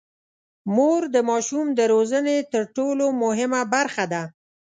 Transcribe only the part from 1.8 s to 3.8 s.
روزنې تر ټولو مهمه